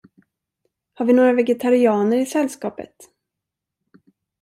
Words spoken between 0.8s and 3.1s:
Har vi några vegetarianer i sällskapet?